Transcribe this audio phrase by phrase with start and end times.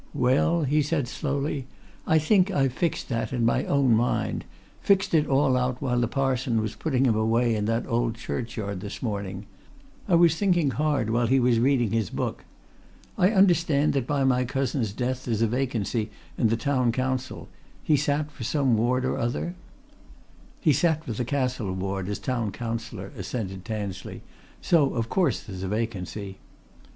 [0.15, 1.67] "Well," he said slowly,
[2.07, 4.45] "I think I've fixed that in my own mind,
[4.81, 8.81] fixed it all out while the parson was putting him away in that old churchyard
[8.81, 9.45] this morning
[10.09, 12.45] I was thinking hard while he was reading his book.
[13.15, 17.47] I understand that by my cousin's death there's a vacancy in the Town Council
[17.83, 19.53] he sat for some ward or other?"
[20.59, 24.23] "He sat for the Castle Ward, as Town Councillor," assented Tansley.
[24.63, 26.39] "So of course there's a vacancy."